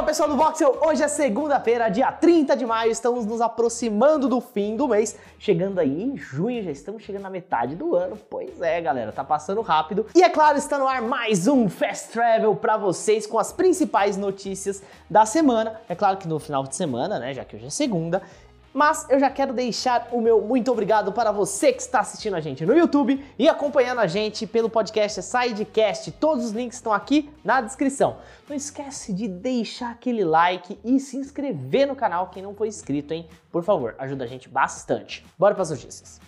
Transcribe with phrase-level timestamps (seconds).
[0.00, 4.40] Fala pessoal do Voxel, hoje é segunda-feira, dia 30 de maio, estamos nos aproximando do
[4.40, 8.62] fim do mês, chegando aí em junho, já estamos chegando na metade do ano, pois
[8.62, 10.06] é galera, tá passando rápido.
[10.14, 14.16] E é claro, está no ar mais um Fast Travel para vocês com as principais
[14.16, 15.78] notícias da semana.
[15.86, 18.22] É claro que no final de semana, né, já que hoje é segunda,
[18.72, 22.40] mas eu já quero deixar o meu muito obrigado para você que está assistindo a
[22.40, 26.12] gente no YouTube e acompanhando a gente pelo podcast Sidecast.
[26.12, 28.18] Todos os links estão aqui na descrição.
[28.48, 33.12] Não esquece de deixar aquele like e se inscrever no canal quem não foi inscrito,
[33.12, 33.28] hein?
[33.50, 35.24] Por favor, ajuda a gente bastante.
[35.38, 36.20] Bora para as notícias.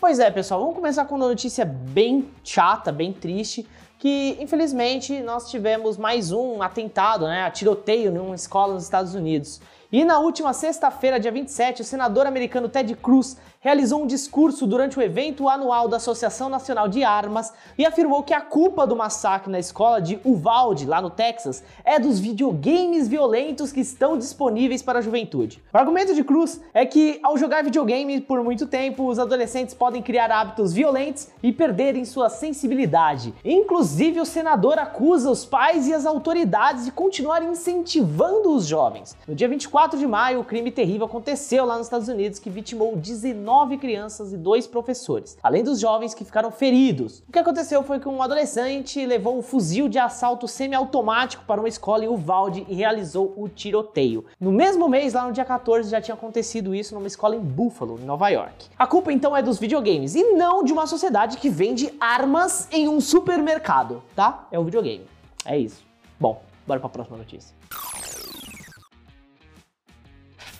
[0.00, 3.68] Pois é, pessoal, vamos começar com uma notícia bem chata, bem triste
[4.02, 9.60] que infelizmente nós tivemos mais um atentado, né, tiroteio em uma escola nos Estados Unidos.
[9.92, 14.98] E na última sexta-feira, dia 27, o senador americano Ted Cruz realizou um discurso durante
[14.98, 19.52] o evento anual da Associação Nacional de Armas e afirmou que a culpa do massacre
[19.52, 25.00] na escola de Uvalde, lá no Texas, é dos videogames violentos que estão disponíveis para
[25.00, 25.62] a juventude.
[25.70, 30.00] O argumento de Cruz é que ao jogar videogame por muito tempo, os adolescentes podem
[30.00, 33.34] criar hábitos violentos e perderem sua sensibilidade.
[33.44, 39.14] Inclusive, o senador acusa os pais e as autoridades de continuar incentivando os jovens.
[39.28, 42.96] No dia 24 de maio, o crime terrível aconteceu lá nos Estados Unidos que vitimou
[42.96, 47.22] 19 nove crianças e dois professores, além dos jovens que ficaram feridos.
[47.28, 51.68] O que aconteceu foi que um adolescente levou um fuzil de assalto semiautomático para uma
[51.68, 54.24] escola em Uvalde e realizou o tiroteio.
[54.40, 57.98] No mesmo mês, lá no dia 14, já tinha acontecido isso numa escola em Buffalo,
[58.00, 58.66] em Nova York.
[58.78, 62.88] A culpa então é dos videogames e não de uma sociedade que vende armas em
[62.88, 64.46] um supermercado, tá?
[64.50, 65.06] É o videogame.
[65.44, 65.82] É isso.
[66.18, 67.54] Bom, bora para a próxima notícia.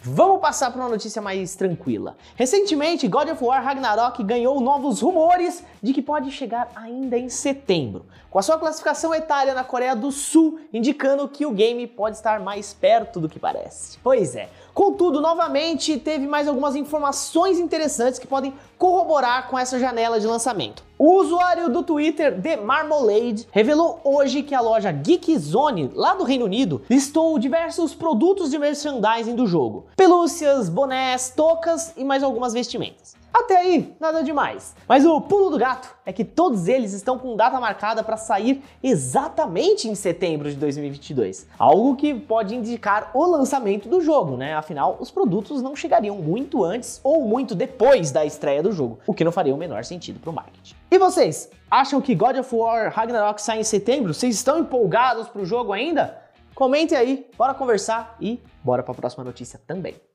[0.04, 2.16] Vamos passar para uma notícia mais tranquila.
[2.34, 8.04] Recentemente, God of War Ragnarok ganhou novos rumores de que pode chegar ainda em setembro,
[8.28, 12.40] com a sua classificação etária na Coreia do Sul indicando que o game pode estar
[12.40, 13.96] mais perto do que parece.
[14.02, 14.48] Pois é.
[14.74, 20.82] Contudo, novamente, teve mais algumas informações interessantes que podem corroborar com essa janela de lançamento.
[21.04, 26.22] O usuário do Twitter The Marmalade revelou hoje que a loja Geek Zone, lá do
[26.22, 32.52] Reino Unido, listou diversos produtos de merchandising do jogo: pelúcias, bonés, tocas e mais algumas
[32.52, 33.16] vestimentas.
[33.32, 34.76] Até aí, nada demais.
[34.86, 38.62] Mas o pulo do gato é que todos eles estão com data marcada para sair
[38.82, 41.46] exatamente em setembro de 2022.
[41.58, 44.54] Algo que pode indicar o lançamento do jogo, né?
[44.54, 49.14] Afinal, os produtos não chegariam muito antes ou muito depois da estreia do jogo, o
[49.14, 50.74] que não faria o menor sentido para o marketing.
[50.90, 54.12] E vocês, acham que God of War Ragnarok sai em setembro?
[54.12, 56.20] Vocês estão empolgados para o jogo ainda?
[56.54, 60.11] Comentem aí, bora conversar e bora para a próxima notícia também.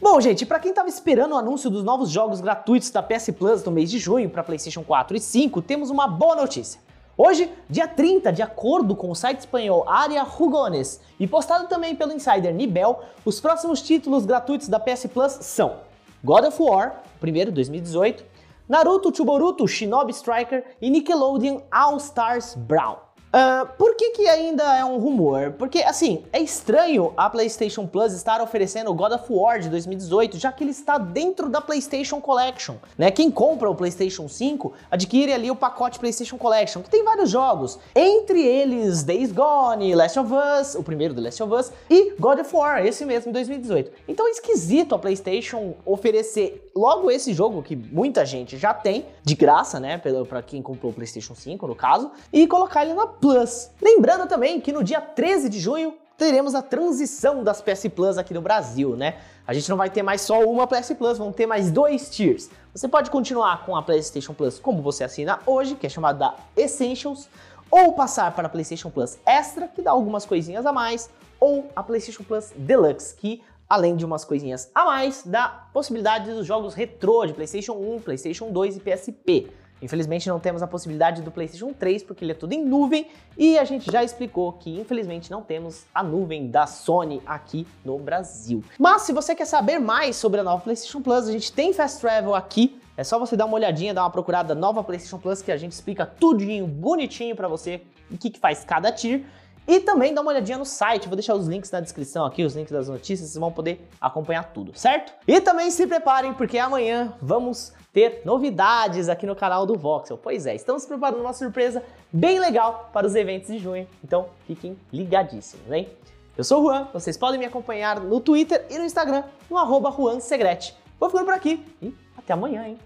[0.00, 3.62] Bom, gente, para quem estava esperando o anúncio dos novos jogos gratuitos da PS Plus
[3.62, 6.80] no mês de junho para PlayStation 4 e 5, temos uma boa notícia.
[7.16, 12.12] Hoje, dia 30, de acordo com o site espanhol Área Rugones e postado também pelo
[12.12, 15.76] insider Nibel, os próximos títulos gratuitos da PS Plus são
[16.24, 18.24] God of War, primeiro 2018,
[18.68, 22.96] Naruto Chuboruto Shinobi Striker e Nickelodeon All Stars Brown.
[23.34, 25.54] Uh, por que, que ainda é um rumor?
[25.58, 30.52] Porque, assim, é estranho a PlayStation Plus estar oferecendo God of War de 2018, já
[30.52, 33.10] que ele está dentro da PlayStation Collection, né?
[33.10, 37.76] Quem compra o PlayStation 5 adquire ali o pacote PlayStation Collection, que tem vários jogos,
[37.92, 42.38] entre eles Days Gone, Last of Us, o primeiro do Last of Us, e God
[42.38, 43.90] of War, esse mesmo, em 2018.
[44.06, 49.34] Então é esquisito a PlayStation oferecer logo esse jogo, que muita gente já tem, de
[49.34, 49.98] graça, né?
[50.28, 53.70] Para quem comprou o PlayStation 5, no caso, e colocar ele na Plus.
[53.80, 58.32] Lembrando também que no dia 13 de junho teremos a transição das PS Plus aqui
[58.32, 59.18] no Brasil, né?
[59.46, 62.50] A gente não vai ter mais só uma PS Plus, vão ter mais dois tiers.
[62.74, 66.34] Você pode continuar com a PlayStation Plus como você assina hoje, que é chamada da
[66.56, 67.28] Essentials,
[67.70, 71.10] ou passar para a PlayStation Plus Extra, que dá algumas coisinhas a mais,
[71.40, 76.46] ou a PlayStation Plus Deluxe, que além de umas coisinhas a mais, dá possibilidade dos
[76.46, 79.50] jogos retrô de PlayStation 1, PlayStation 2 e PSP.
[79.82, 83.58] Infelizmente não temos a possibilidade do PlayStation 3 porque ele é tudo em nuvem e
[83.58, 88.64] a gente já explicou que infelizmente não temos a nuvem da Sony aqui no Brasil.
[88.78, 92.00] Mas se você quer saber mais sobre a nova PlayStation Plus, a gente tem Fast
[92.00, 92.80] Travel aqui.
[92.96, 95.72] É só você dar uma olhadinha, dar uma procurada nova PlayStation Plus que a gente
[95.72, 99.24] explica tudinho, bonitinho para você o que, que faz cada tier.
[99.66, 102.54] E também dá uma olhadinha no site, vou deixar os links na descrição aqui, os
[102.54, 105.12] links das notícias, vocês vão poder acompanhar tudo, certo?
[105.26, 110.18] E também se preparem, porque amanhã vamos ter novidades aqui no canal do Voxel.
[110.18, 111.82] Pois é, estamos preparando uma surpresa
[112.12, 115.88] bem legal para os eventos de junho, então fiquem ligadíssimos, hein?
[116.36, 119.90] Eu sou o Juan, vocês podem me acompanhar no Twitter e no Instagram, no arroba
[119.90, 120.76] Juan Segrete.
[120.98, 122.78] Vou ficando por aqui e até amanhã, hein?